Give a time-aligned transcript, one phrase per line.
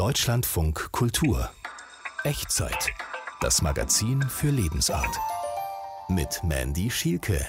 [0.00, 1.50] Deutschlandfunk Kultur
[2.24, 2.90] Echtzeit.
[3.42, 5.14] Das Magazin für Lebensart.
[6.08, 7.46] Mit Mandy Schielke.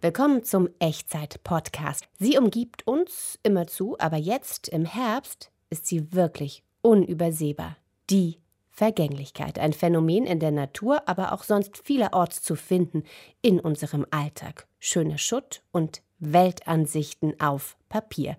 [0.00, 2.08] Willkommen zum Echtzeit-Podcast.
[2.18, 7.76] Sie umgibt uns immerzu, aber jetzt im Herbst ist sie wirklich unübersehbar.
[8.10, 8.40] Die
[8.72, 13.04] Vergänglichkeit, ein Phänomen in der Natur, aber auch sonst vielerorts zu finden
[13.40, 14.66] in unserem Alltag.
[14.80, 18.36] Schöne Schutt und Weltansichten auf Papier.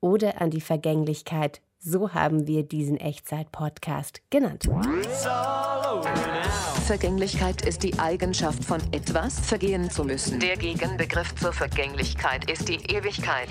[0.00, 4.68] Oder an die Vergänglichkeit so haben wir diesen Echtzeit-Podcast genannt.
[6.86, 10.38] Vergänglichkeit ist die Eigenschaft von etwas vergehen zu müssen.
[10.40, 13.48] Der Gegenbegriff zur Vergänglichkeit ist die Ewigkeit.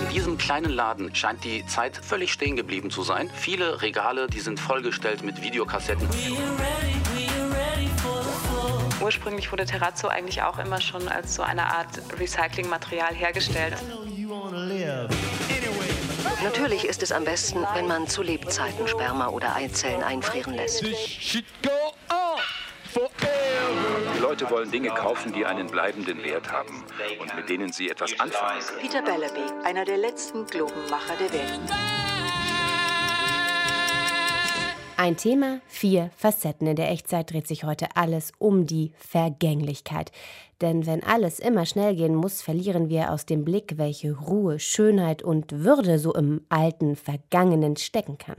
[0.00, 3.30] In diesem kleinen Laden scheint die Zeit völlig stehen geblieben zu sein.
[3.34, 6.06] Viele Regale, die sind vollgestellt mit Videokassetten.
[9.02, 13.74] Ursprünglich wurde Terrazzo eigentlich auch immer schon als so eine Art Recyclingmaterial hergestellt.
[16.42, 20.82] Natürlich ist es am besten, wenn man zu Lebzeiten Sperma oder Eizellen einfrieren lässt.
[20.82, 21.44] Die
[24.20, 26.84] Leute wollen Dinge kaufen, die einen bleibenden Wert haben
[27.20, 28.80] und mit denen sie etwas anfangen können.
[28.80, 32.01] Peter Bellaby, einer der letzten Globenmacher der Welt.
[35.02, 36.68] Ein Thema, vier Facetten.
[36.68, 40.12] In der Echtzeit dreht sich heute alles um die Vergänglichkeit.
[40.60, 45.24] Denn wenn alles immer schnell gehen muss, verlieren wir aus dem Blick, welche Ruhe, Schönheit
[45.24, 48.36] und Würde so im alten, Vergangenen stecken kann.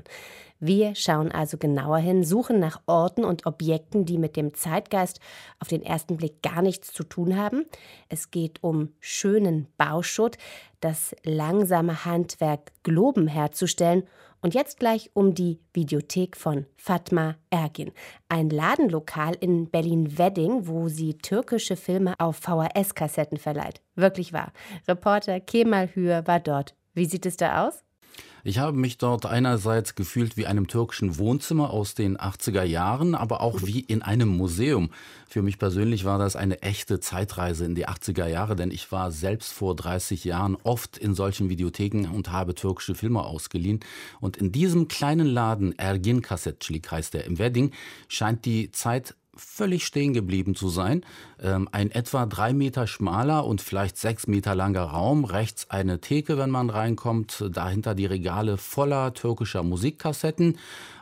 [0.60, 5.20] Wir schauen also genauer hin, suchen nach Orten und Objekten, die mit dem Zeitgeist
[5.60, 7.66] auf den ersten Blick gar nichts zu tun haben.
[8.10, 10.38] Es geht um schönen Bauschutt,
[10.80, 14.04] das langsame Handwerk, Globen herzustellen
[14.44, 17.92] und jetzt gleich um die Videothek von Fatma Ergin.
[18.28, 23.82] Ein Ladenlokal in Berlin-Wedding, wo sie türkische Filme auf VHS-Kassetten verleiht.
[23.96, 24.52] Wirklich wahr.
[24.88, 26.76] Reporter Kemal Hür war dort.
[26.94, 27.83] Wie sieht es da aus?
[28.46, 33.40] Ich habe mich dort einerseits gefühlt wie einem türkischen Wohnzimmer aus den 80er Jahren, aber
[33.40, 34.90] auch wie in einem Museum.
[35.30, 39.12] Für mich persönlich war das eine echte Zeitreise in die 80er Jahre, denn ich war
[39.14, 43.80] selbst vor 30 Jahren oft in solchen Videotheken und habe türkische Filme ausgeliehen.
[44.20, 47.72] Und in diesem kleinen Laden, Ergin Kassetçilik heißt er im Wedding,
[48.10, 51.06] scheint die Zeit völlig stehen geblieben zu sein.
[51.42, 56.38] Ähm, ein etwa drei Meter schmaler und vielleicht sechs Meter langer Raum, rechts eine Theke,
[56.38, 60.58] wenn man reinkommt, dahinter die Regale voller türkischer Musikkassetten,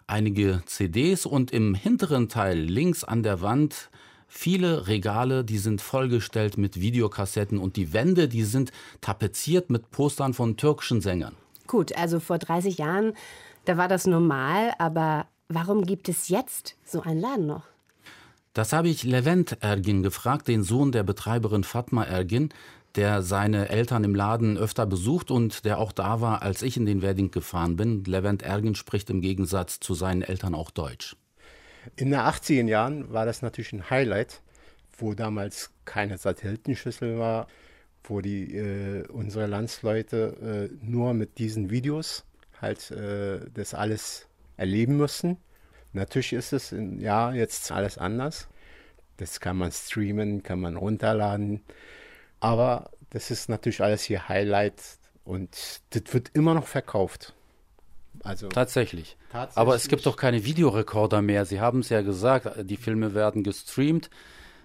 [0.08, 3.90] einige CDs und im hinteren Teil links an der Wand
[4.31, 8.72] viele Regale, die sind vollgestellt mit Videokassetten und die Wände, die sind
[9.02, 11.36] tapeziert mit Postern von türkischen Sängern.
[11.68, 13.13] Gut, also vor 30 Jahren,
[13.66, 17.63] da war das normal, aber warum gibt es jetzt so einen Laden noch?
[18.53, 22.50] Das habe ich Levent Ergin gefragt, den Sohn der Betreiberin Fatma Ergin,
[22.95, 26.85] der seine Eltern im Laden öfter besucht und der auch da war, als ich in
[26.85, 28.03] den Wedding gefahren bin.
[28.03, 31.16] Levent Ergin spricht im Gegensatz zu seinen Eltern auch Deutsch.
[31.95, 34.41] In den 80er Jahren war das natürlich ein Highlight,
[34.97, 37.47] wo damals keine Satellitenschüssel war,
[38.03, 42.25] wo die äh, unsere Landsleute äh, nur mit diesen Videos
[42.59, 45.38] halt äh, das alles erleben mussten.
[45.94, 48.47] Natürlich ist es ja jetzt alles anders.
[49.18, 51.62] Das kann man streamen, kann man runterladen.
[52.40, 54.81] Aber das ist natürlich alles hier Highlight
[55.24, 57.34] und das wird immer noch verkauft.
[58.24, 59.18] Also tatsächlich.
[59.31, 59.57] tatsächlich.
[59.57, 61.46] Aber es gibt doch keine Videorekorder mehr.
[61.46, 64.09] Sie haben es ja gesagt, die Filme werden gestreamt.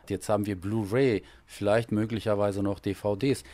[0.08, 3.44] Jetzt haben wir Blu-ray, vielleicht möglicherweise noch DVDs.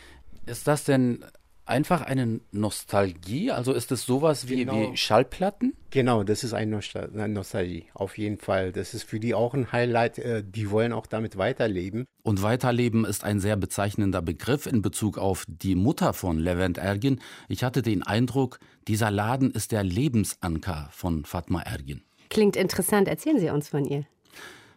[0.45, 1.25] Ist das denn
[1.65, 3.51] einfach eine Nostalgie?
[3.51, 4.91] Also ist es sowas wie, genau.
[4.91, 5.73] wie Schallplatten?
[5.89, 6.79] Genau, das ist eine,
[7.27, 8.71] Nostalgie, auf jeden Fall.
[8.71, 10.19] Das ist für die auch ein Highlight.
[10.19, 12.05] Äh, die wollen auch damit weiterleben.
[12.23, 17.19] Und weiterleben ist ein sehr bezeichnender Begriff in Bezug auf die Mutter von Levent Ergin.
[17.47, 22.01] Ich hatte den Eindruck, dieser Laden ist der Lebensanker von Fatma Ergin.
[22.29, 23.07] Klingt interessant.
[23.07, 24.05] Erzählen Sie uns von ihr.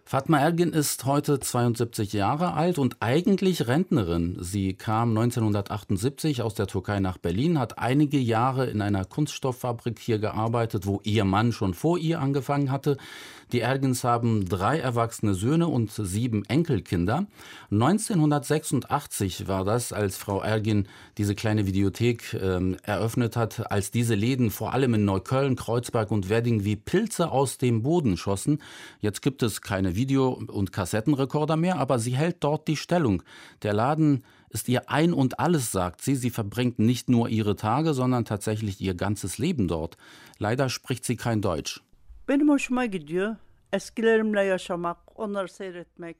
[0.08, 4.36] Fatma Ergin ist heute 72 Jahre alt und eigentlich Rentnerin.
[4.40, 10.20] Sie kam 1978 aus der Türkei nach Berlin, hat einige Jahre in einer Kunststofffabrik hier
[10.20, 12.98] gearbeitet, wo ihr Mann schon vor ihr angefangen hatte.
[13.52, 17.26] Die Ergens haben drei erwachsene Söhne und sieben Enkelkinder.
[17.72, 20.86] 1986 war das, als Frau Ergin
[21.18, 26.28] diese kleine Videothek äh, eröffnet hat, als diese Läden vor allem in Neukölln, Kreuzberg und
[26.28, 28.62] Wedding wie Pilze aus dem Boden schossen.
[29.00, 33.22] Jetzt gibt es keine Video- und Kassettenrekorder mehr, aber sie hält dort die Stellung.
[33.62, 36.14] Der Laden ist ihr ein und alles, sagt sie.
[36.14, 39.96] Sie verbringt nicht nur ihre Tage, sondern tatsächlich ihr ganzes Leben dort.
[40.38, 41.80] Leider spricht sie kein Deutsch.
[42.28, 43.36] Benim hoşuma gidiyor.
[43.72, 46.16] Eskilerimle yaşamak, onları seyretmek.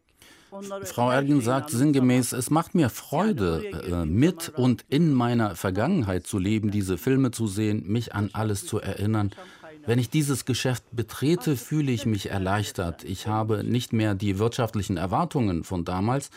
[0.85, 6.39] Frau Ergin sagt sinngemäß, es macht mir Freude, äh, mit und in meiner Vergangenheit zu
[6.39, 9.33] leben, diese Filme zu sehen, mich an alles zu erinnern.
[9.87, 13.05] Wenn ich dieses Geschäft betrete, fühle ich mich erleichtert.
[13.05, 16.31] Ich habe nicht mehr die wirtschaftlichen Erwartungen von damals,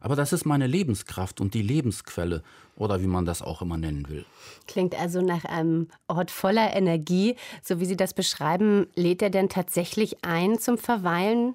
[0.00, 2.44] aber das ist meine Lebenskraft und die Lebensquelle
[2.76, 4.24] oder wie man das auch immer nennen will.
[4.68, 7.34] Klingt also nach einem Ort voller Energie.
[7.60, 11.54] So wie Sie das beschreiben, lädt er denn tatsächlich ein zum Verweilen?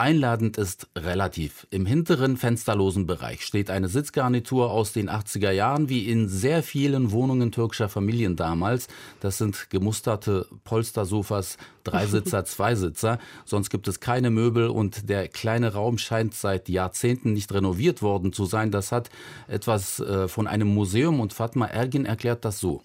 [0.00, 1.66] Einladend ist relativ.
[1.68, 7.10] Im hinteren fensterlosen Bereich steht eine Sitzgarnitur aus den 80er Jahren, wie in sehr vielen
[7.10, 8.88] Wohnungen türkischer Familien damals.
[9.20, 13.18] Das sind gemusterte Polstersofas, Dreisitzer, Zweisitzer.
[13.44, 18.32] Sonst gibt es keine Möbel und der kleine Raum scheint seit Jahrzehnten nicht renoviert worden
[18.32, 18.70] zu sein.
[18.70, 19.10] Das hat
[19.48, 22.80] etwas äh, von einem Museum und Fatma Ergin erklärt das so.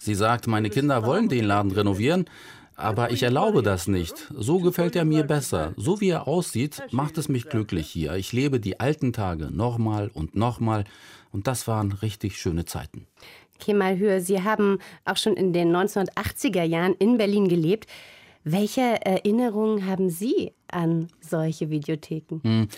[0.00, 2.26] Sie sagt, meine Kinder wollen den Laden renovieren,
[2.76, 4.32] aber ich erlaube das nicht.
[4.34, 5.74] So gefällt er mir besser.
[5.76, 8.14] So wie er aussieht, macht es mich glücklich hier.
[8.14, 10.84] Ich lebe die alten Tage nochmal und nochmal.
[11.32, 13.06] Und das waren richtig schöne Zeiten.
[13.58, 17.86] Kemal Hür, Sie haben auch schon in den 1980er Jahren in Berlin gelebt.
[18.46, 22.40] Welche Erinnerungen haben Sie an solche Videotheken?
[22.42, 22.68] Hm.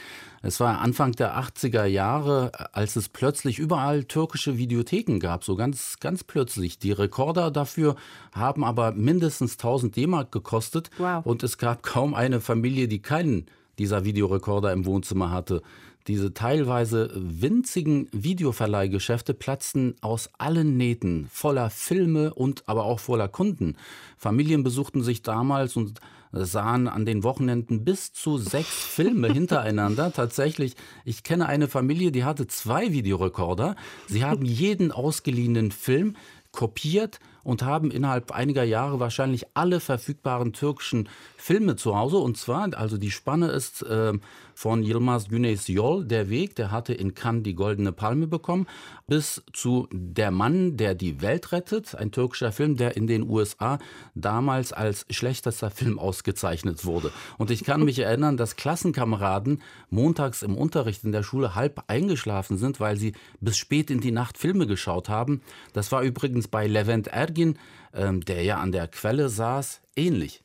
[0.43, 5.99] Es war Anfang der 80er Jahre, als es plötzlich überall türkische Videotheken gab, so ganz,
[5.99, 6.79] ganz plötzlich.
[6.79, 7.97] Die Rekorder dafür
[8.33, 11.27] haben aber mindestens 1000 D-Mark gekostet wow.
[11.27, 13.47] und es gab kaum eine Familie, die keinen
[13.81, 15.63] dieser Videorekorder im Wohnzimmer hatte.
[16.07, 23.77] Diese teilweise winzigen Videoverleihgeschäfte platzten aus allen Nähten, voller Filme und aber auch voller Kunden.
[24.17, 26.01] Familien besuchten sich damals und
[26.31, 30.13] sahen an den Wochenenden bis zu sechs Filme hintereinander.
[30.13, 33.75] Tatsächlich, ich kenne eine Familie, die hatte zwei Videorekorder.
[34.07, 36.15] Sie haben jeden ausgeliehenen Film
[36.53, 42.17] kopiert und haben innerhalb einiger Jahre wahrscheinlich alle verfügbaren türkischen Filme zu Hause.
[42.17, 44.15] Und zwar, also die Spanne ist äh,
[44.57, 48.67] von Yilmaz Güneş Yol, Der Weg, der hatte in Cannes die Goldene Palme bekommen,
[49.07, 53.79] bis zu Der Mann, der die Welt rettet, ein türkischer Film, der in den USA
[54.15, 57.13] damals als schlechtester Film ausgezeichnet wurde.
[57.39, 62.57] Und ich kann mich erinnern, dass Klassenkameraden montags im Unterricht in der Schule halb eingeschlafen
[62.57, 65.43] sind, weil sie bis spät in die Nacht Filme geschaut haben.
[65.75, 67.59] Das war übrigens bei Levent Ergin,
[67.93, 70.43] äh, der ja an der Quelle saß, ähnlich.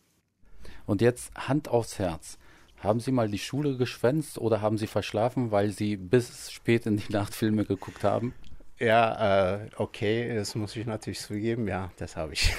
[0.86, 2.38] Und jetzt Hand aufs Herz.
[2.80, 6.98] Haben Sie mal die Schule geschwänzt oder haben Sie verschlafen, weil Sie bis spät in
[6.98, 8.34] die Nacht Filme geguckt haben?
[8.80, 11.68] Ja, äh, okay, das muss ich natürlich zugeben.
[11.68, 12.52] Ja, das habe ich.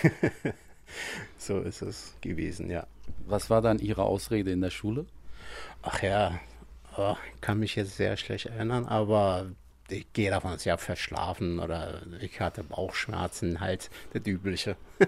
[1.36, 2.86] so ist es gewesen, ja.
[3.26, 5.06] Was war dann Ihre Ausrede in der Schule?
[5.82, 6.38] Ach ja,
[6.96, 9.50] oh, kann mich jetzt sehr schlecht erinnern, aber
[9.88, 14.76] ich gehe davon aus, ich habe verschlafen oder ich hatte Bauchschmerzen, halt das Übliche.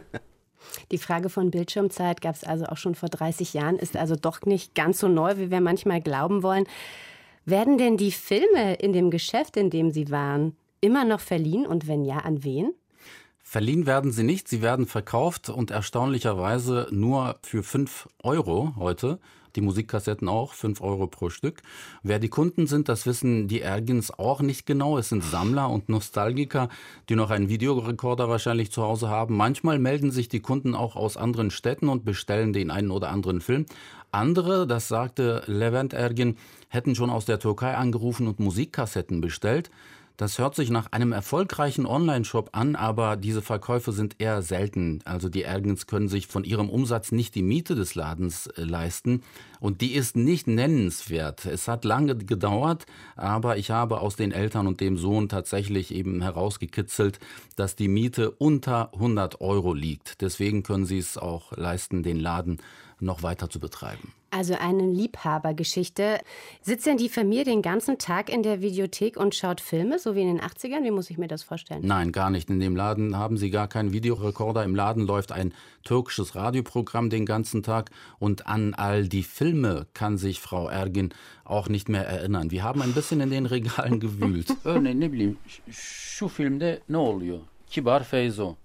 [0.90, 4.42] Die Frage von Bildschirmzeit gab es also auch schon vor 30 Jahren, ist also doch
[4.42, 6.66] nicht ganz so neu, wie wir manchmal glauben wollen.
[7.44, 11.86] Werden denn die Filme in dem Geschäft, in dem Sie waren, immer noch verliehen und
[11.86, 12.72] wenn ja, an wen?
[13.46, 19.20] Verliehen werden sie nicht, sie werden verkauft und erstaunlicherweise nur für 5 Euro heute
[19.56, 21.62] die Musikkassetten auch, 5 Euro pro Stück.
[22.02, 24.98] Wer die Kunden sind, das wissen die Ergins auch nicht genau.
[24.98, 26.68] Es sind Sammler und Nostalgiker,
[27.08, 29.36] die noch einen Videorekorder wahrscheinlich zu Hause haben.
[29.36, 33.40] Manchmal melden sich die Kunden auch aus anderen Städten und bestellen den einen oder anderen
[33.40, 33.66] Film.
[34.10, 36.36] Andere, das sagte Levent Ergin,
[36.68, 39.70] hätten schon aus der Türkei angerufen und Musikkassetten bestellt.
[40.16, 45.00] Das hört sich nach einem erfolgreichen Online-Shop an, aber diese Verkäufe sind eher selten.
[45.04, 49.22] Also die Ergens können sich von ihrem Umsatz nicht die Miete des Ladens äh, leisten
[49.58, 51.46] und die ist nicht nennenswert.
[51.46, 52.86] Es hat lange gedauert,
[53.16, 57.18] aber ich habe aus den Eltern und dem Sohn tatsächlich eben herausgekitzelt,
[57.56, 60.20] dass die Miete unter 100 Euro liegt.
[60.20, 62.58] Deswegen können sie es auch leisten, den Laden
[63.00, 64.12] noch weiter zu betreiben.
[64.30, 66.18] Also eine Liebhabergeschichte.
[66.60, 70.22] Sitzt denn die Familie den ganzen Tag in der Videothek und schaut Filme, so wie
[70.22, 70.82] in den 80ern?
[70.82, 71.82] Wie muss ich mir das vorstellen?
[71.84, 72.50] Nein, gar nicht.
[72.50, 74.64] In dem Laden haben sie gar keinen Videorekorder.
[74.64, 77.92] Im Laden läuft ein türkisches Radioprogramm den ganzen Tag.
[78.18, 82.50] Und an all die Filme kann sich Frau Ergin auch nicht mehr erinnern.
[82.50, 84.48] Wir haben ein bisschen in den Regalen gewühlt.
[84.64, 85.36] Örneğin ne bileyim
[85.70, 87.40] şu filmde ne oluyor?
[87.70, 88.56] Kibar Feyzo.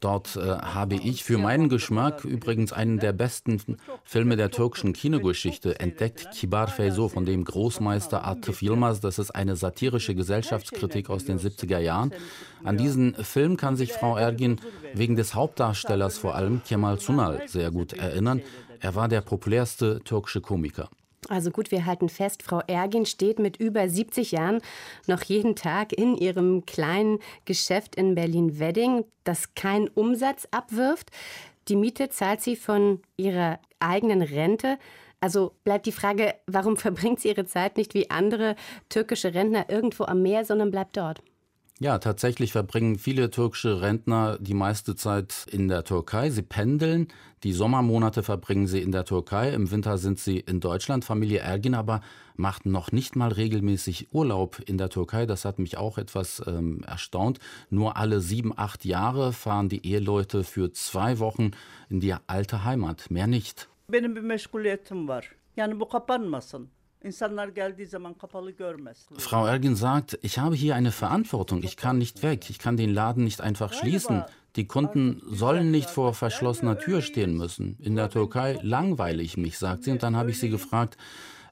[0.00, 3.60] Dort äh, habe ich für meinen Geschmack übrigens einen der besten
[4.04, 9.00] Filme der türkischen Kinogeschichte entdeckt, Kibar Feyzo von dem Großmeister Atif Yilmaz.
[9.00, 12.12] Das ist eine satirische Gesellschaftskritik aus den 70er Jahren.
[12.62, 14.60] An diesen Film kann sich Frau Ergin
[14.92, 18.42] wegen des Hauptdarstellers vor allem Kemal Sunal sehr gut erinnern.
[18.80, 20.90] Er war der populärste türkische Komiker.
[21.28, 24.60] Also gut, wir halten fest, Frau Ergin steht mit über 70 Jahren
[25.06, 31.10] noch jeden Tag in ihrem kleinen Geschäft in Berlin-Wedding, das keinen Umsatz abwirft.
[31.68, 34.78] Die Miete zahlt sie von ihrer eigenen Rente.
[35.20, 38.54] Also bleibt die Frage, warum verbringt sie ihre Zeit nicht wie andere
[38.88, 41.22] türkische Rentner irgendwo am Meer, sondern bleibt dort?
[41.78, 46.30] Ja, tatsächlich verbringen viele türkische Rentner die meiste Zeit in der Türkei.
[46.30, 47.08] Sie pendeln.
[47.42, 49.52] Die Sommermonate verbringen sie in der Türkei.
[49.52, 51.04] Im Winter sind sie in Deutschland.
[51.04, 52.00] Familie Ergin aber
[52.34, 55.26] macht noch nicht mal regelmäßig Urlaub in der Türkei.
[55.26, 57.40] Das hat mich auch etwas ähm, erstaunt.
[57.68, 61.50] Nur alle sieben, acht Jahre fahren die Eheleute für zwei Wochen
[61.90, 63.10] in die alte Heimat.
[63.10, 63.68] Mehr nicht.
[63.88, 65.30] Benim bir meşguliyetim var.
[65.56, 66.68] Yani bu kapanmasın.
[69.18, 72.92] Frau Ergin sagt, ich habe hier eine Verantwortung, ich kann nicht weg, ich kann den
[72.92, 74.24] Laden nicht einfach schließen.
[74.56, 77.76] Die Kunden sollen nicht vor verschlossener Tür stehen müssen.
[77.80, 79.90] In der Türkei langweile ich mich, sagt sie.
[79.90, 80.96] Und dann habe ich sie gefragt,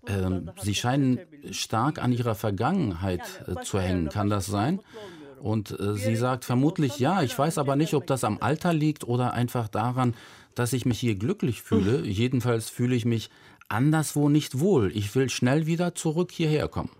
[0.07, 0.31] äh,
[0.63, 1.21] Sie scheinen
[1.51, 4.81] stark an Ihrer Vergangenheit äh, zu hängen, kann das sein?
[5.41, 9.05] Und äh, sie sagt vermutlich ja, ich weiß aber nicht, ob das am Alter liegt
[9.05, 10.15] oder einfach daran,
[10.55, 12.01] dass ich mich hier glücklich fühle.
[12.07, 13.29] Jedenfalls fühle ich mich
[13.69, 14.91] anderswo nicht wohl.
[14.97, 16.91] Ich will schnell wieder zurück hierher kommen.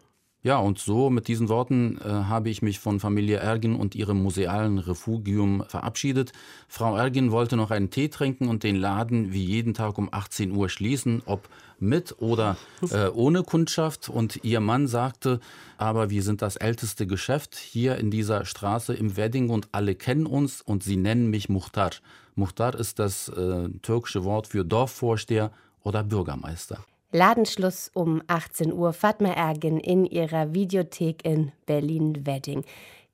[0.45, 4.23] Ja, und so mit diesen Worten äh, habe ich mich von Familie Ergin und ihrem
[4.23, 6.33] musealen Refugium verabschiedet.
[6.69, 10.55] Frau Ergin wollte noch einen Tee trinken und den Laden wie jeden Tag um 18
[10.55, 12.59] Uhr schließen, ob mit oder
[12.91, 14.11] äh, ohne Kundschaft.
[14.11, 15.41] Und ihr Mann sagte,
[15.79, 20.27] aber wir sind das älteste Geschäft hier in dieser Straße im Wedding und alle kennen
[20.27, 21.93] uns und sie nennen mich Muhtar.
[22.35, 25.53] Muhtar ist das äh, türkische Wort für Dorfvorsteher
[25.85, 26.85] oder Bürgermeister.
[27.13, 32.65] Ladenschluss um 18 Uhr Fatma Ergin in ihrer Videothek in Berlin-Wedding.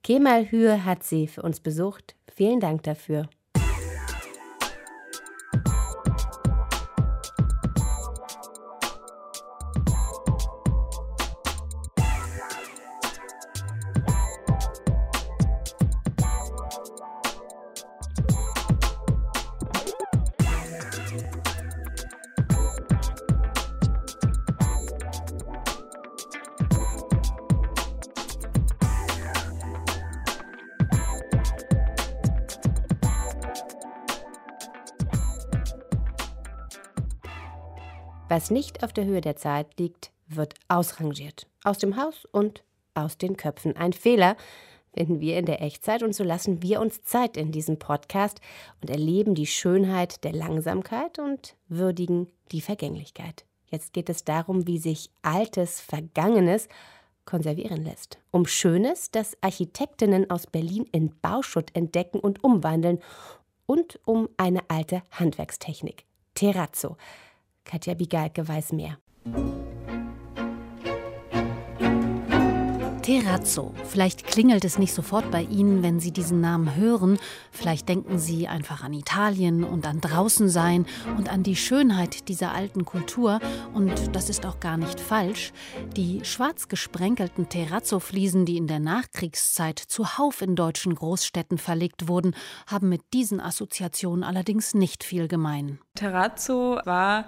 [0.03, 2.17] Kemal Hür hat sie für uns besucht.
[2.35, 3.29] Vielen Dank dafür.
[38.51, 41.47] Nicht auf der Höhe der Zeit liegt, wird ausrangiert.
[41.65, 42.65] Aus dem Haus und
[42.95, 43.77] aus den Köpfen.
[43.77, 44.37] Ein Fehler
[44.93, 48.41] finden wir in der Echtzeit und so lassen wir uns Zeit in diesem Podcast
[48.81, 53.45] und erleben die Schönheit der Langsamkeit und würdigen die Vergänglichkeit.
[53.71, 56.69] Jetzt geht es darum, wie sich altes, Vergangenes
[57.25, 58.19] konservieren lässt.
[58.33, 62.99] Um Schönes, das Architektinnen aus Berlin in Bauschutt entdecken und umwandeln
[63.67, 66.05] und um eine alte Handwerkstechnik.
[66.35, 66.97] Terrazzo.
[67.65, 68.99] Katja Bigalke weiß mehr.
[73.11, 73.75] Terrazzo.
[73.89, 77.19] Vielleicht klingelt es nicht sofort bei Ihnen, wenn Sie diesen Namen hören.
[77.51, 80.87] Vielleicht denken Sie einfach an Italien und an Draußensein
[81.17, 83.41] und an die Schönheit dieser alten Kultur.
[83.75, 85.53] Und das ist auch gar nicht falsch.
[85.97, 92.37] Die schwarz gesprenkelten Terrazzo-Fliesen, die in der Nachkriegszeit zuhauf in deutschen Großstädten verlegt wurden,
[92.69, 95.81] haben mit diesen Assoziationen allerdings nicht viel gemein.
[95.97, 97.25] Terrazzo war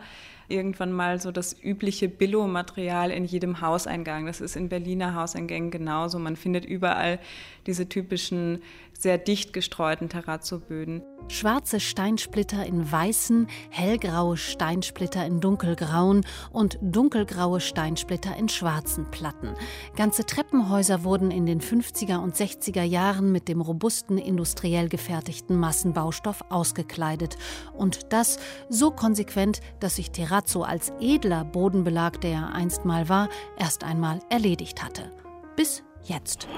[0.52, 4.26] irgendwann mal so das übliche Billo-Material in jedem Hauseingang.
[4.26, 6.18] Das ist in Berliner Hauseingängen genauso.
[6.18, 7.18] Man findet überall
[7.66, 8.60] diese typischen
[9.02, 11.02] sehr dicht gestreuten Terrazzo-Böden.
[11.28, 19.54] Schwarze Steinsplitter in weißen, hellgraue Steinsplitter in dunkelgrauen und dunkelgraue Steinsplitter in schwarzen Platten.
[19.96, 26.44] Ganze Treppenhäuser wurden in den 50er und 60er Jahren mit dem robusten industriell gefertigten Massenbaustoff
[26.50, 27.36] ausgekleidet.
[27.72, 33.28] Und das so konsequent, dass sich Terrazzo als edler Bodenbelag, der er einst mal war,
[33.58, 35.10] erst einmal erledigt hatte.
[35.56, 36.48] Bis jetzt.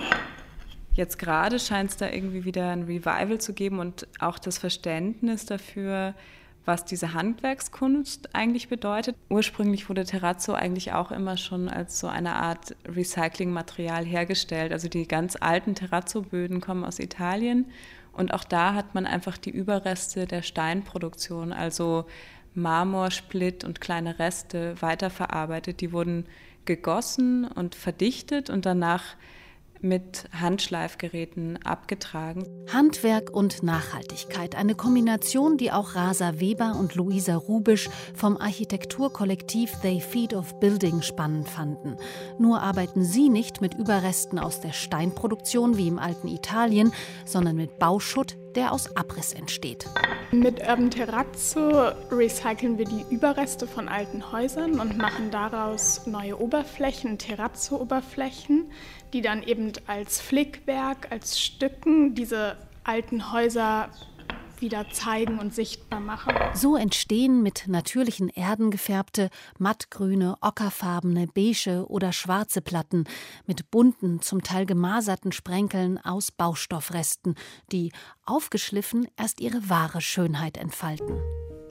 [0.93, 5.45] Jetzt gerade scheint es da irgendwie wieder ein Revival zu geben und auch das Verständnis
[5.45, 6.15] dafür,
[6.65, 9.17] was diese Handwerkskunst eigentlich bedeutet.
[9.29, 14.73] Ursprünglich wurde Terrazzo eigentlich auch immer schon als so eine Art Recyclingmaterial hergestellt.
[14.73, 17.67] Also die ganz alten Terrazzo-Böden kommen aus Italien
[18.17, 22.07] und auch da hat man einfach die Überreste der Steinproduktion, also
[22.55, 25.81] Marmorsplitt und kleine Reste weiterverarbeitet.
[25.81, 26.27] Die wurden
[26.65, 29.17] gegossen und verdichtet und danach
[29.85, 32.47] mit Handschleifgeräten abgetragen.
[32.73, 40.01] Handwerk und Nachhaltigkeit, eine Kombination, die auch Rasa Weber und Luisa Rubisch vom Architekturkollektiv They
[40.01, 41.97] Feed of Building spannend fanden.
[42.39, 46.93] Nur arbeiten sie nicht mit Überresten aus der Steinproduktion wie im alten Italien,
[47.27, 49.87] sondern mit Bauschutt, der aus Abriss entsteht.
[50.33, 57.19] Mit Urban Terrazzo recyceln wir die Überreste von alten Häusern und machen daraus neue Oberflächen,
[57.19, 58.71] Terrazzo-Oberflächen,
[59.13, 63.91] die dann eben als Flickwerk, als Stücken diese alten Häuser
[64.61, 66.35] wieder zeigen und sichtbar machen.
[66.55, 73.05] So entstehen mit natürlichen Erden gefärbte, mattgrüne, ockerfarbene, beige oder schwarze Platten
[73.47, 77.35] mit bunten, zum Teil gemaserten Sprenkeln aus Baustoffresten,
[77.73, 77.93] die,
[78.27, 81.19] aufgeschliffen, erst ihre wahre Schönheit entfalten.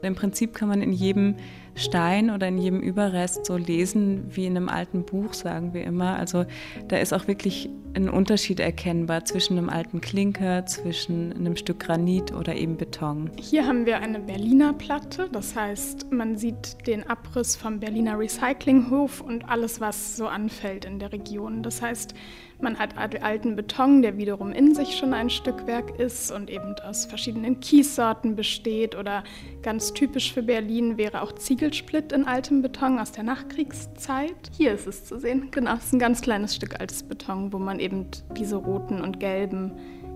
[0.03, 1.35] Im Prinzip kann man in jedem
[1.75, 6.17] Stein oder in jedem Überrest so lesen wie in einem alten Buch, sagen wir immer.
[6.17, 6.45] Also
[6.87, 12.33] da ist auch wirklich ein Unterschied erkennbar zwischen einem alten Klinker, zwischen einem Stück Granit
[12.33, 13.31] oder eben Beton.
[13.39, 19.21] Hier haben wir eine Berliner Platte, das heißt, man sieht den Abriss vom Berliner Recyclinghof
[19.21, 21.61] und alles, was so anfällt in der Region.
[21.61, 22.15] Das heißt,
[22.63, 27.05] man hat alten Beton, der wiederum in sich schon ein Stückwerk ist und eben aus
[27.05, 28.95] verschiedenen Kiessorten besteht.
[28.95, 29.23] Oder
[29.61, 34.49] ganz typisch für Berlin wäre auch Ziegelsplitt in altem Beton aus der Nachkriegszeit.
[34.57, 35.49] Hier ist es zu sehen.
[35.51, 39.19] Genau, es ist ein ganz kleines Stück altes Beton, wo man eben diese roten und
[39.19, 39.73] gelben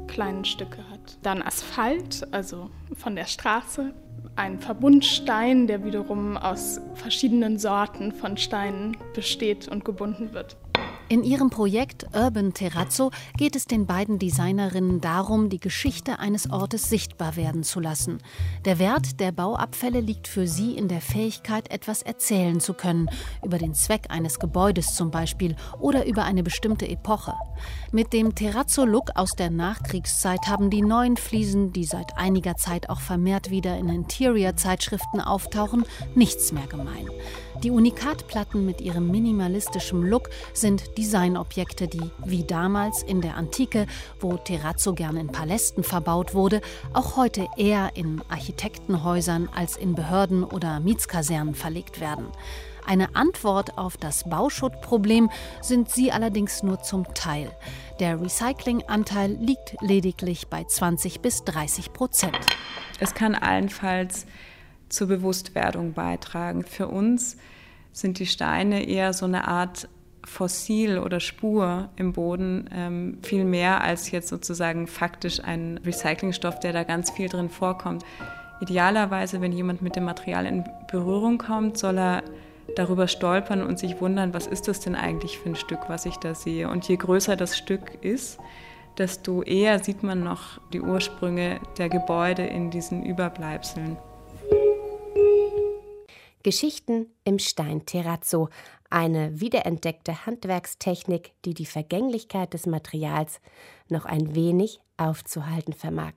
[0.08, 1.18] kleinen Stücke hat.
[1.22, 3.94] Dann Asphalt, also von der Straße.
[4.36, 10.56] Ein Verbundstein, der wiederum aus verschiedenen Sorten von Steinen besteht und gebunden wird.
[11.10, 16.90] In ihrem Projekt Urban Terrazzo geht es den beiden Designerinnen darum, die Geschichte eines Ortes
[16.90, 18.18] sichtbar werden zu lassen.
[18.66, 23.10] Der Wert der Bauabfälle liegt für sie in der Fähigkeit, etwas erzählen zu können,
[23.42, 27.36] über den Zweck eines Gebäudes zum Beispiel oder über eine bestimmte Epoche.
[27.94, 33.00] Mit dem Terrazzo-Look aus der Nachkriegszeit haben die neuen Fliesen, die seit einiger Zeit auch
[33.00, 35.86] vermehrt wieder in Interior-Zeitschriften auftauchen,
[36.16, 37.08] nichts mehr gemein.
[37.64, 43.86] Die Unikatplatten mit ihrem minimalistischen Look sind Designobjekte, die, wie damals in der Antike,
[44.20, 46.62] wo Terrazzo gern in Palästen verbaut wurde,
[46.94, 52.26] auch heute eher in Architektenhäusern als in Behörden oder Mietskasernen verlegt werden.
[52.86, 55.30] Eine Antwort auf das Bauschuttproblem
[55.62, 57.52] sind sie allerdings nur zum Teil.
[58.00, 62.40] Der Recyclinganteil liegt lediglich bei 20 bis 30 Prozent.
[63.00, 64.26] Es kann allenfalls
[64.90, 66.64] zur Bewusstwerdung beitragen.
[66.64, 67.38] Für uns
[67.92, 69.90] sind die Steine eher so eine Art
[70.28, 76.74] Fossil oder Spur im Boden, ähm, viel mehr als jetzt sozusagen faktisch ein Recyclingstoff, der
[76.74, 78.04] da ganz viel drin vorkommt.
[78.60, 82.24] Idealerweise, wenn jemand mit dem Material in Berührung kommt, soll er
[82.76, 86.18] darüber stolpern und sich wundern, was ist das denn eigentlich für ein Stück, was ich
[86.18, 86.70] da sehe.
[86.70, 88.38] Und je größer das Stück ist,
[88.98, 93.98] desto eher sieht man noch die Ursprünge der Gebäude in diesen Überbleibseln.
[96.48, 98.48] Geschichten im Stein Terrazzo,
[98.90, 103.42] eine wiederentdeckte Handwerkstechnik, die die Vergänglichkeit des Materials
[103.90, 106.14] noch ein wenig aufzuhalten vermag.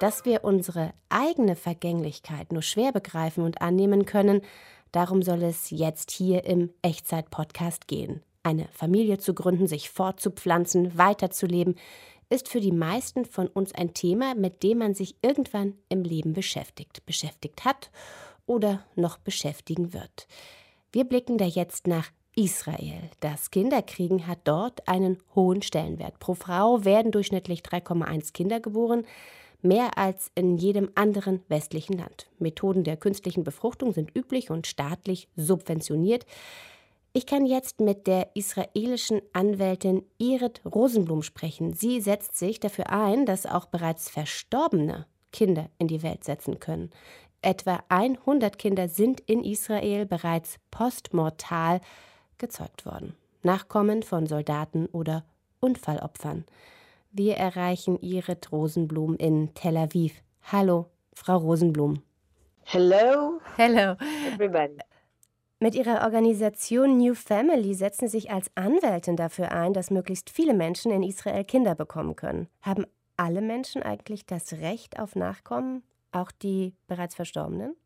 [0.00, 4.42] Dass wir unsere eigene Vergänglichkeit nur schwer begreifen und annehmen können,
[4.92, 8.20] darum soll es jetzt hier im Echtzeit-Podcast gehen.
[8.42, 11.76] Eine Familie zu gründen, sich fortzupflanzen, weiterzuleben,
[12.30, 16.32] ist für die meisten von uns ein Thema, mit dem man sich irgendwann im Leben
[16.32, 17.90] beschäftigt, beschäftigt hat
[18.46, 20.26] oder noch beschäftigen wird.
[20.92, 23.10] Wir blicken da jetzt nach Israel.
[23.20, 26.18] Das Kinderkriegen hat dort einen hohen Stellenwert.
[26.20, 29.04] Pro Frau werden durchschnittlich 3,1 Kinder geboren,
[29.62, 32.28] mehr als in jedem anderen westlichen Land.
[32.38, 36.24] Methoden der künstlichen Befruchtung sind üblich und staatlich subventioniert.
[37.12, 41.72] Ich kann jetzt mit der israelischen Anwältin Irit Rosenblum sprechen.
[41.72, 46.90] Sie setzt sich dafür ein, dass auch bereits Verstorbene Kinder in die Welt setzen können.
[47.42, 51.80] Etwa 100 Kinder sind in Israel bereits postmortal
[52.38, 53.16] gezeugt worden.
[53.42, 55.24] Nachkommen von Soldaten oder
[55.58, 56.44] Unfallopfern.
[57.10, 60.22] Wir erreichen Irit Rosenblum in Tel Aviv.
[60.52, 62.02] Hallo, Frau Rosenblum.
[62.62, 63.40] Hello.
[63.56, 63.96] Hello.
[64.32, 64.89] Everybody.
[65.62, 70.54] Mit ihrer Organisation New Family setzen Sie sich als Anwältin dafür ein, dass möglichst viele
[70.54, 72.48] Menschen in Israel Kinder bekommen können.
[72.62, 72.86] Haben
[73.18, 77.76] alle Menschen eigentlich das Recht auf Nachkommen, auch die bereits Verstorbenen?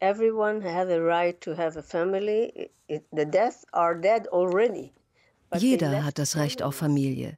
[0.00, 2.70] Everyone has a right to have a family.
[2.88, 4.94] The deaths are dead already.
[5.54, 7.36] Jeder hat das Recht auf Familie.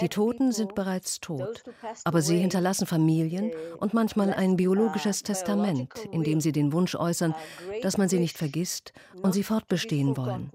[0.00, 1.62] Die Toten sind bereits tot,
[2.04, 7.34] aber sie hinterlassen Familien und manchmal ein biologisches Testament, in dem sie den Wunsch äußern,
[7.82, 10.50] dass man sie nicht vergisst und sie fortbestehen wollen.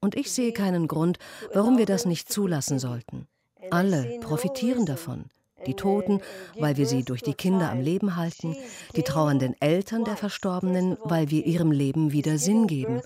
[0.00, 1.18] Und ich sehe keinen Grund,
[1.52, 3.28] warum wir das nicht zulassen sollten.
[3.70, 5.26] Alle profitieren davon.
[5.66, 6.20] Die Toten,
[6.58, 8.56] weil wir sie durch die Kinder am Leben halten,
[8.96, 13.00] die trauernden Eltern der Verstorbenen, weil wir ihrem Leben wieder Sinn geben,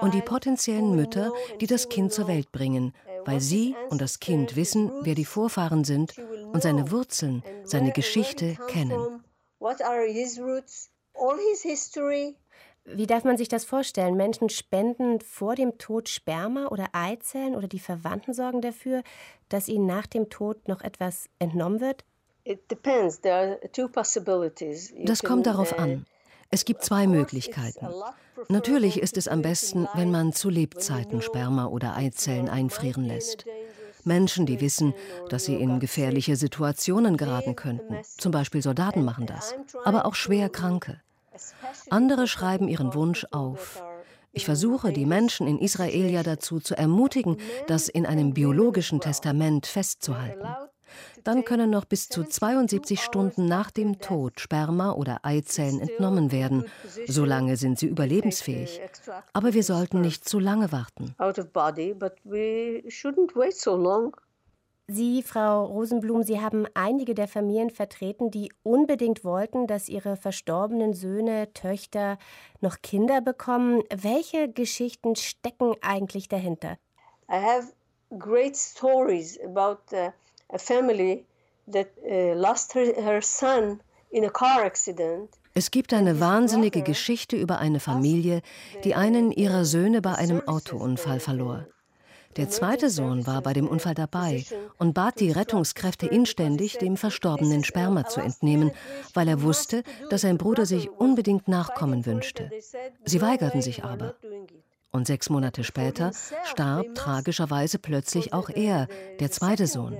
[0.00, 2.92] und die potenziellen Mütter, die das Kind zur Welt bringen,
[3.24, 6.14] weil sie und das Kind wissen, wer die Vorfahren sind
[6.52, 9.22] und seine Wurzeln, seine Geschichte kennen.
[12.84, 14.16] Wie darf man sich das vorstellen?
[14.16, 19.02] Menschen spenden vor dem Tod Sperma oder Eizellen oder die Verwandten sorgen dafür,
[19.48, 22.04] dass ihnen nach dem Tod noch etwas entnommen wird?
[25.04, 26.06] Das kommt darauf an.
[26.52, 27.86] Es gibt zwei Möglichkeiten.
[28.48, 33.44] Natürlich ist es am besten, wenn man zu Lebzeiten Sperma oder Eizellen einfrieren lässt.
[34.04, 34.94] Menschen, die wissen,
[35.28, 37.98] dass sie in gefährliche Situationen geraten könnten.
[38.18, 41.00] Zum Beispiel Soldaten machen das, aber auch schwer Kranke.
[41.88, 43.82] Andere schreiben ihren Wunsch auf.
[44.32, 47.36] Ich versuche, die Menschen in Israel ja dazu zu ermutigen,
[47.66, 50.48] das in einem biologischen Testament festzuhalten.
[51.24, 56.64] Dann können noch bis zu 72 Stunden nach dem Tod Sperma oder Eizellen entnommen werden.
[57.06, 58.80] Solange sind sie überlebensfähig.
[59.32, 61.14] Aber wir sollten nicht zu lange warten.
[64.92, 70.94] Sie, Frau Rosenblum, Sie haben einige der Familien vertreten, die unbedingt wollten, dass ihre verstorbenen
[70.94, 72.18] Söhne, Töchter
[72.60, 73.84] noch Kinder bekommen.
[73.94, 76.76] Welche Geschichten stecken eigentlich dahinter?
[77.30, 77.72] I have
[78.18, 80.10] great stories about uh,
[80.52, 81.24] a family
[81.72, 85.30] that uh, lost her, her son in a car accident.
[85.52, 88.40] Es gibt eine wahnsinnige Geschichte über eine Familie,
[88.84, 91.66] die einen ihrer Söhne bei einem Autounfall verlor.
[92.36, 94.44] Der zweite Sohn war bei dem Unfall dabei
[94.78, 98.70] und bat die Rettungskräfte inständig, dem verstorbenen Sperma zu entnehmen,
[99.14, 102.48] weil er wusste, dass sein Bruder sich unbedingt Nachkommen wünschte.
[103.04, 104.14] Sie weigerten sich aber.
[104.92, 106.12] Und sechs Monate später
[106.44, 108.86] starb tragischerweise plötzlich auch er,
[109.18, 109.96] der zweite Sohn.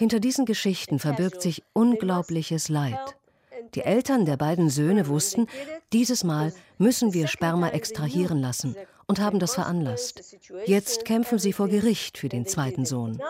[0.00, 3.18] Hinter diesen Geschichten verbirgt sich unglaubliches Leid.
[3.74, 5.46] Die Eltern der beiden Söhne wussten,
[5.92, 10.38] dieses Mal müssen wir Sperma extrahieren lassen und haben das veranlasst.
[10.64, 13.20] Jetzt kämpfen sie vor Gericht für den zweiten Sohn.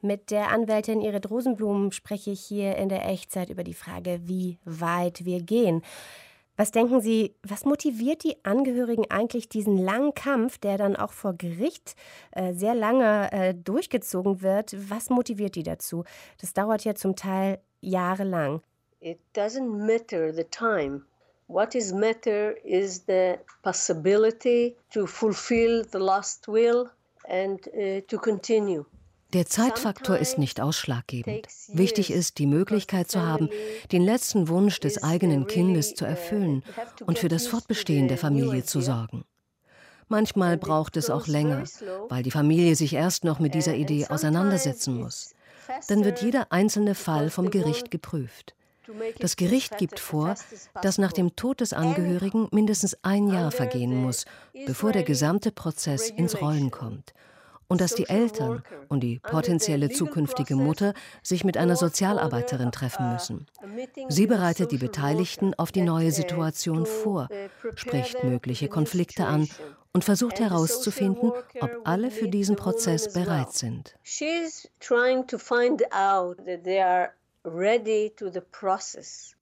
[0.00, 4.58] Mit der Anwältin Irit Rosenblum spreche ich hier in der Echtzeit über die Frage, wie
[4.64, 5.82] weit wir gehen.
[6.56, 11.34] Was denken Sie, was motiviert die Angehörigen eigentlich diesen langen Kampf, der dann auch vor
[11.34, 11.96] Gericht
[12.32, 14.74] äh, sehr lange äh, durchgezogen wird?
[14.90, 16.04] Was motiviert die dazu?
[16.40, 18.62] Das dauert ja zum Teil jahrelang.
[19.00, 21.02] It doesn't matter the time.
[21.48, 26.88] What is matter is the possibility to fulfill the last will
[27.28, 28.84] and uh, to continue.
[29.32, 31.48] Der Zeitfaktor ist nicht ausschlaggebend.
[31.72, 33.50] Wichtig ist, die Möglichkeit zu haben,
[33.90, 36.62] den letzten Wunsch des eigenen Kindes zu erfüllen
[37.06, 39.24] und für das Fortbestehen der Familie zu sorgen.
[40.08, 41.64] Manchmal braucht es auch länger,
[42.08, 45.34] weil die Familie sich erst noch mit dieser Idee auseinandersetzen muss.
[45.88, 48.54] Dann wird jeder einzelne Fall vom Gericht geprüft.
[49.18, 50.36] Das Gericht gibt vor,
[50.80, 54.26] dass nach dem Tod des Angehörigen mindestens ein Jahr vergehen muss,
[54.66, 57.12] bevor der gesamte Prozess ins Rollen kommt
[57.68, 63.46] und dass die Eltern und die potenzielle zukünftige Mutter sich mit einer Sozialarbeiterin treffen müssen.
[64.08, 67.28] Sie bereitet die Beteiligten auf die neue Situation vor,
[67.74, 69.48] spricht mögliche Konflikte an
[69.92, 73.96] und versucht herauszufinden, ob alle für diesen Prozess bereit sind.
[77.46, 79.35] ready to the process.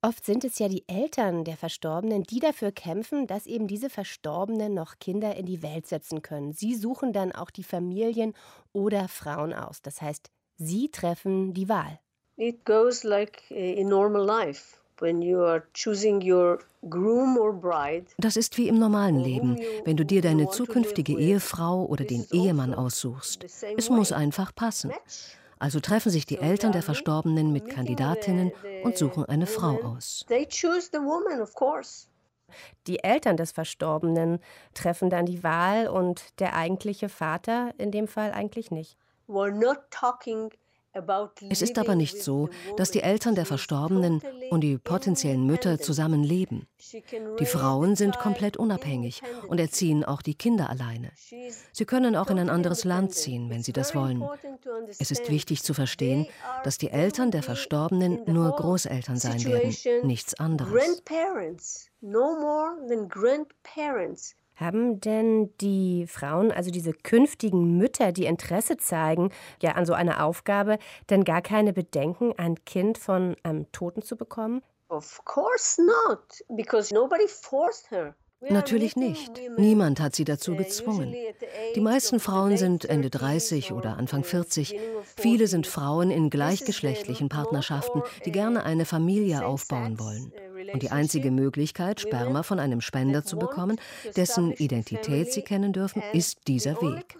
[0.00, 4.72] Oft sind es ja die Eltern der Verstorbenen, die dafür kämpfen, dass eben diese Verstorbenen
[4.72, 6.52] noch Kinder in die Welt setzen können.
[6.52, 8.34] Sie suchen dann auch die Familien
[8.72, 9.82] oder Frauen aus.
[9.82, 11.98] Das heißt, sie treffen die Wahl.
[12.36, 14.78] It goes like in normal life.
[18.18, 22.74] Das ist wie im normalen Leben, wenn du dir deine zukünftige Ehefrau oder den Ehemann
[22.74, 23.44] aussuchst.
[23.76, 24.92] Es muss einfach passen.
[25.58, 28.52] Also treffen sich die Eltern der Verstorbenen mit Kandidatinnen
[28.84, 30.24] und suchen eine Frau aus.
[32.86, 34.38] Die Eltern des Verstorbenen
[34.74, 38.96] treffen dann die Wahl und der eigentliche Vater in dem Fall eigentlich nicht.
[39.28, 40.50] We're not talking
[41.48, 46.22] es ist aber nicht so, dass die Eltern der Verstorbenen und die potenziellen Mütter zusammen
[46.22, 46.66] leben.
[47.38, 51.10] Die Frauen sind komplett unabhängig und erziehen auch die Kinder alleine.
[51.72, 54.24] Sie können auch in ein anderes Land ziehen, wenn sie das wollen.
[54.98, 56.26] Es ist wichtig zu verstehen,
[56.64, 61.02] dass die Eltern der Verstorbenen nur Großeltern sein werden, nichts anderes.
[64.58, 69.30] Haben denn die Frauen, also diese künftigen Mütter, die Interesse zeigen,
[69.62, 70.78] ja an so einer Aufgabe,
[71.10, 74.62] denn gar keine Bedenken, ein Kind von einem Toten zu bekommen?
[74.88, 78.16] Of course not, because nobody forced her.
[78.40, 79.40] Natürlich nicht.
[79.56, 81.14] Niemand hat sie dazu gezwungen.
[81.74, 84.78] Die meisten Frauen sind Ende 30 oder Anfang 40.
[85.16, 90.32] Viele sind Frauen in gleichgeschlechtlichen Partnerschaften, die gerne eine Familie aufbauen wollen.
[90.72, 93.80] Und die einzige Möglichkeit, Sperma von einem Spender zu bekommen,
[94.16, 97.16] dessen Identität sie kennen dürfen, ist dieser Weg.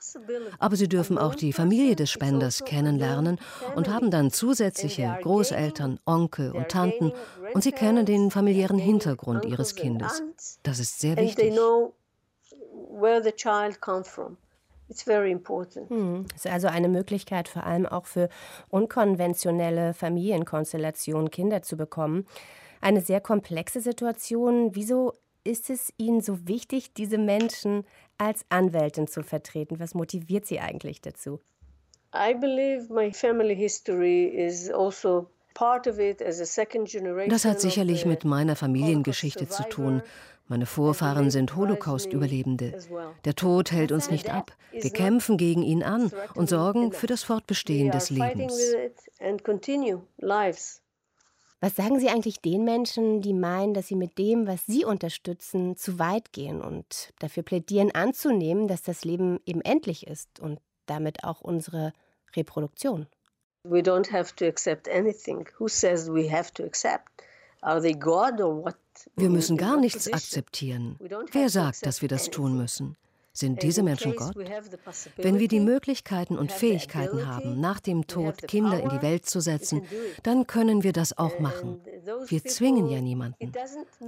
[0.58, 3.38] Aber sie dürfen auch die Familie des Spenders kennenlernen
[3.74, 7.12] und haben dann zusätzliche Großeltern, Onkel und Tanten
[7.54, 10.22] und sie kennen den familiären Hintergrund ihres Kindes.
[10.62, 11.56] Das ist sehr wichtig.
[15.88, 16.26] Hm.
[16.34, 18.28] Ist also eine Möglichkeit, vor allem auch für
[18.68, 22.26] unkonventionelle Familienkonstellationen Kinder zu bekommen.
[22.80, 24.74] Eine sehr komplexe Situation.
[24.74, 25.12] Wieso
[25.44, 27.84] ist es Ihnen so wichtig, diese Menschen
[28.18, 29.80] als Anwältin zu vertreten?
[29.80, 31.40] Was motiviert Sie eigentlich dazu?
[32.14, 35.30] I believe my family history is also
[37.28, 40.02] das hat sicherlich mit meiner Familiengeschichte zu tun.
[40.46, 42.78] Meine Vorfahren sind Holocaust-Überlebende.
[43.24, 44.56] Der Tod hält uns nicht ab.
[44.72, 48.74] Wir kämpfen gegen ihn an und sorgen für das Fortbestehen des Lebens.
[51.60, 55.76] Was sagen Sie eigentlich den Menschen, die meinen, dass sie mit dem, was Sie unterstützen,
[55.76, 61.24] zu weit gehen und dafür plädieren anzunehmen, dass das Leben eben endlich ist und damit
[61.24, 61.92] auch unsere
[62.36, 63.08] Reproduktion?
[63.64, 65.46] We don't have to accept anything.
[65.58, 67.22] Who says we have to accept?
[67.62, 68.76] Are they God or what?
[69.16, 70.96] Wir müssen gar nichts akzeptieren.
[71.32, 72.96] Wer sagt, dass wir das tun müssen?
[73.38, 74.34] Sind diese Menschen Gott?
[75.16, 79.38] Wenn wir die Möglichkeiten und Fähigkeiten haben, nach dem Tod Kinder in die Welt zu
[79.38, 79.82] setzen,
[80.24, 81.80] dann können wir das auch machen.
[82.26, 83.52] Wir zwingen ja niemanden.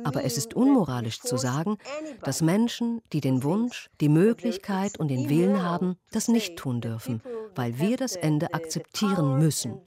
[0.03, 1.79] Aber es ist unmoralisch zu sagen,
[2.25, 7.23] dass Menschen, die den Wunsch, die Möglichkeit und den Willen haben, das nicht tun dürfen,
[7.55, 9.81] weil wir das Ende akzeptieren müssen.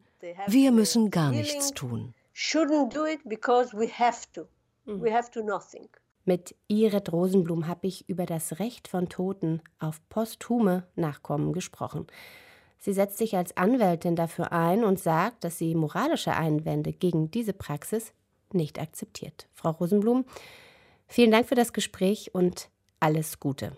[0.48, 2.14] Wir müssen gar nichts tun.
[2.34, 4.48] Shouldn't do it because we have to.
[4.86, 5.90] We have to nothing.
[6.26, 12.08] Mit Iret Rosenblum habe ich über das Recht von Toten auf posthume Nachkommen gesprochen.
[12.80, 17.54] Sie setzt sich als Anwältin dafür ein und sagt, dass sie moralische Einwände gegen diese
[17.54, 18.14] Praxis
[18.54, 19.48] nicht akzeptiert.
[19.54, 20.26] Frau Rosenblum,
[21.08, 23.76] vielen Dank für das Gespräch und alles Gute.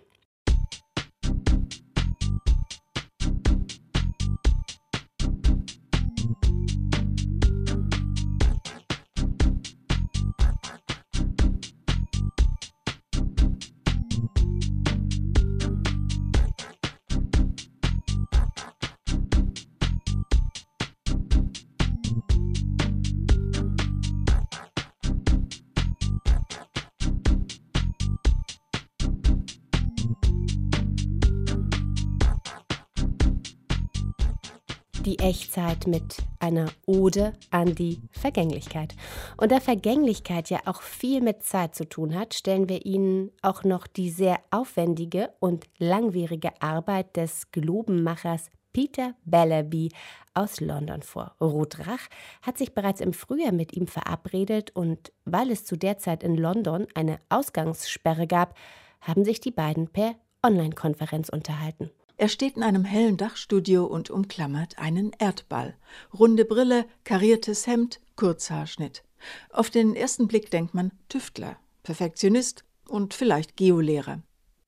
[35.25, 38.93] Echtzeit mit einer Ode an die Vergänglichkeit.
[39.37, 43.63] Und da Vergänglichkeit ja auch viel mit Zeit zu tun hat, stellen wir Ihnen auch
[43.63, 49.89] noch die sehr aufwendige und langwierige Arbeit des Globenmachers Peter Bellaby
[50.35, 51.35] aus London vor.
[51.41, 52.07] Ruth Rach
[52.43, 56.37] hat sich bereits im Frühjahr mit ihm verabredet und weil es zu der Zeit in
[56.37, 58.53] London eine Ausgangssperre gab,
[59.01, 61.89] haben sich die beiden per Online-Konferenz unterhalten.
[62.17, 65.75] Er steht in einem hellen Dachstudio und umklammert einen Erdball.
[66.17, 69.03] Runde Brille, kariertes Hemd, Kurzhaarschnitt.
[69.51, 74.21] Auf den ersten Blick denkt man Tüftler, Perfektionist und vielleicht Geolehrer.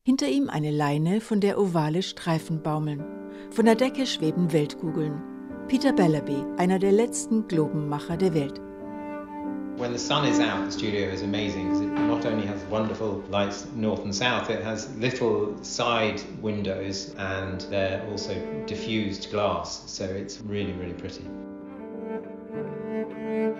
[0.03, 3.03] Hinter ihm eine Leine, von der ovale Streifen baumeln.
[3.51, 5.21] Von der Decke schweben Weltkugeln.
[5.67, 8.61] Peter Bellaby, einer der letzten Globenmacher der Welt.
[9.77, 13.23] When the sun is out, the studio is amazing because it not only has wonderful
[13.29, 18.33] lights north and south, it has little side windows and they're also
[18.65, 21.21] diffused glass, so it's really, really pretty.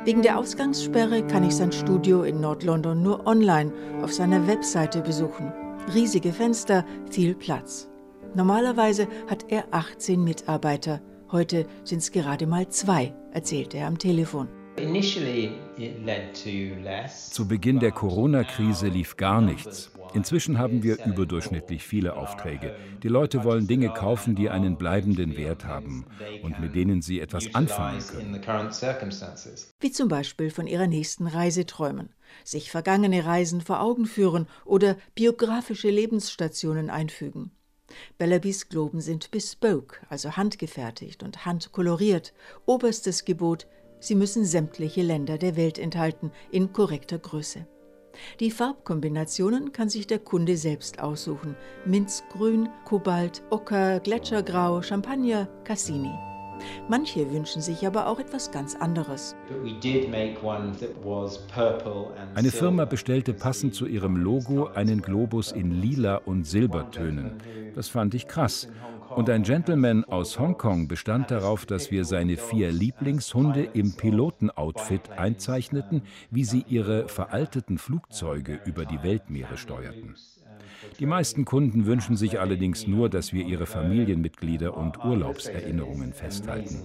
[0.06, 5.54] Wegen der Ausgangssperre kann ich sein Studio in Nord-London nur online auf seiner Webseite besuchen.
[5.94, 7.90] Riesige Fenster, viel Platz.
[8.34, 11.00] Normalerweise hat er 18 Mitarbeiter.
[11.32, 14.48] Heute sind es gerade mal zwei, erzählt er am Telefon.
[17.32, 19.92] Zu Beginn der Corona-Krise lief gar nichts.
[20.14, 22.76] Inzwischen haben wir überdurchschnittlich viele Aufträge.
[23.04, 26.06] Die Leute wollen Dinge kaufen, die einen bleibenden Wert haben
[26.42, 28.42] und mit denen sie etwas anfangen können.
[29.80, 32.10] Wie zum Beispiel von ihrer nächsten Reise träumen,
[32.44, 37.52] sich vergangene Reisen vor Augen führen oder biografische Lebensstationen einfügen.
[38.18, 42.34] Bellabys Globen sind bespoke, also handgefertigt und handkoloriert.
[42.66, 43.68] Oberstes Gebot
[44.00, 47.68] Sie müssen sämtliche Länder der Welt enthalten, in korrekter Größe.
[48.40, 51.56] Die Farbkombinationen kann sich der Kunde selbst aussuchen.
[51.86, 56.27] Minzgrün, Kobalt, Ocker, Gletschergrau, Champagner, Cassini.
[56.88, 59.36] Manche wünschen sich aber auch etwas ganz anderes.
[62.36, 67.34] Eine Firma bestellte passend zu ihrem Logo einen Globus in lila und Silbertönen.
[67.76, 68.68] Das fand ich krass.
[69.16, 76.02] Und ein Gentleman aus Hongkong bestand darauf, dass wir seine vier Lieblingshunde im Pilotenoutfit einzeichneten,
[76.30, 80.16] wie sie ihre veralteten Flugzeuge über die Weltmeere steuerten.
[81.00, 86.82] Die meisten Kunden wünschen sich allerdings nur, dass wir ihre Familienmitglieder und Urlaubserinnerungen festhalten.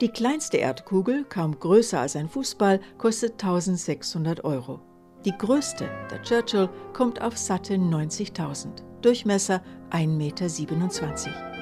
[0.00, 4.80] Die kleinste Erdkugel, kaum größer als ein Fußball, kostet 1600 Euro.
[5.24, 8.82] Die größte, der Churchill, kommt auf satte 90.000.
[9.02, 11.54] Durchmesser 1,27 Meter.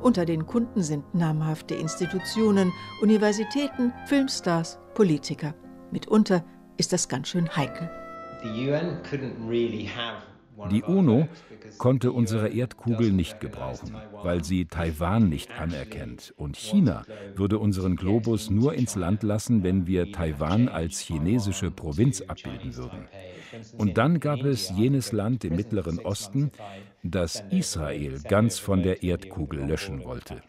[0.00, 5.54] Unter den Kunden sind namhafte Institutionen, Universitäten, Filmstars, Politiker.
[5.90, 6.44] Mitunter
[6.76, 7.90] ist das ganz schön heikel.
[10.70, 11.28] Die UNO
[11.78, 16.34] konnte unsere Erdkugel nicht gebrauchen, weil sie Taiwan nicht anerkennt.
[16.36, 22.22] Und China würde unseren Globus nur ins Land lassen, wenn wir Taiwan als chinesische Provinz
[22.22, 23.08] abbilden würden.
[23.78, 26.50] Und dann gab es jenes Land im Mittleren Osten,
[27.02, 30.42] das Israel ganz von der Erdkugel löschen wollte.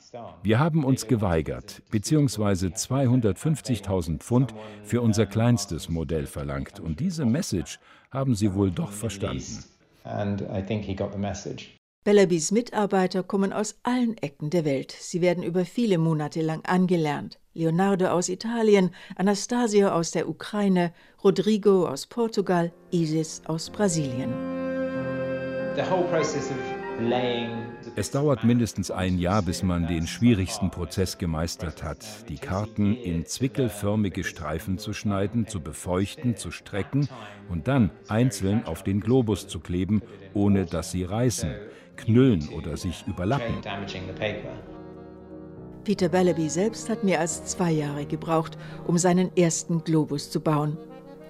[0.43, 6.79] Wir haben uns geweigert, beziehungsweise 250.000 Pfund für unser kleinstes Modell verlangt.
[6.79, 7.79] Und diese Message
[8.11, 9.63] haben sie wohl doch verstanden.
[12.03, 14.91] Bellabys Mitarbeiter kommen aus allen Ecken der Welt.
[14.91, 17.39] Sie werden über viele Monate lang angelernt.
[17.53, 20.91] Leonardo aus Italien, Anastasio aus der Ukraine,
[21.23, 24.62] Rodrigo aus Portugal, Isis aus Brasilien.
[27.95, 33.25] Es dauert mindestens ein Jahr, bis man den schwierigsten Prozess gemeistert hat, die Karten in
[33.25, 37.09] zwickelförmige Streifen zu schneiden, zu befeuchten, zu strecken
[37.49, 40.01] und dann einzeln auf den Globus zu kleben,
[40.33, 41.51] ohne dass sie reißen,
[41.95, 43.55] knüllen oder sich überlappen.
[45.83, 48.57] Peter Bellaby selbst hat mehr als zwei Jahre gebraucht,
[48.87, 50.77] um seinen ersten Globus zu bauen.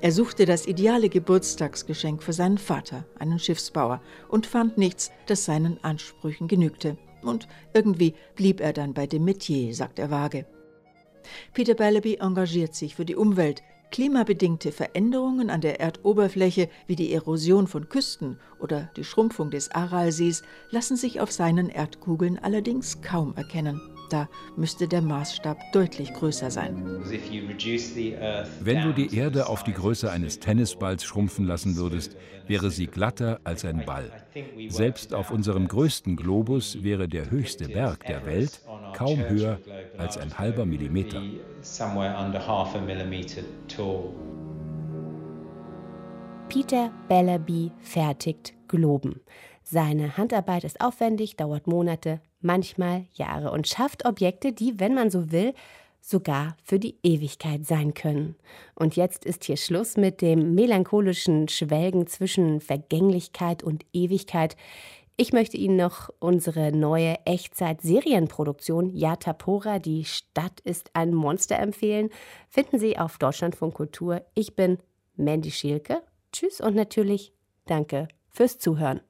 [0.04, 5.82] Er suchte das ideale Geburtstagsgeschenk für seinen Vater, einen Schiffsbauer, und fand nichts, das seinen
[5.82, 6.98] Ansprüchen genügte.
[7.22, 10.46] Und irgendwie blieb er dann bei dem Metier, sagt er vage.
[11.54, 13.64] Peter Bellaby engagiert sich für die Umwelt.
[13.92, 20.44] Klimabedingte Veränderungen an der Erdoberfläche wie die Erosion von Küsten oder die Schrumpfung des Aralsees
[20.70, 23.80] lassen sich auf seinen Erdkugeln allerdings kaum erkennen.
[24.14, 27.02] Da müsste der Maßstab deutlich größer sein.
[28.60, 33.40] Wenn du die Erde auf die Größe eines Tennisballs schrumpfen lassen würdest, wäre sie glatter
[33.44, 34.12] als ein Ball.
[34.68, 38.62] Selbst auf unserem größten Globus wäre der höchste Berg der Welt
[38.96, 39.58] kaum höher
[39.98, 41.20] als ein halber Millimeter.
[46.50, 49.22] Peter Bellaby fertigt Globen.
[49.64, 55.32] Seine Handarbeit ist aufwendig, dauert Monate, manchmal Jahre und schafft Objekte, die, wenn man so
[55.32, 55.54] will,
[56.02, 58.36] sogar für die Ewigkeit sein können.
[58.76, 64.58] Und jetzt ist hier Schluss mit dem melancholischen Schwelgen zwischen Vergänglichkeit und Ewigkeit.
[65.16, 72.10] Ich möchte Ihnen noch unsere neue Echtzeit-Serienproduktion Yatapora, die Stadt ist ein Monster empfehlen.
[72.50, 74.24] Finden Sie auf Deutschlandfunk Kultur.
[74.34, 74.80] Ich bin
[75.16, 76.02] Mandy Schielke.
[76.32, 77.32] Tschüss und natürlich
[77.66, 79.02] danke fürs Zuhören.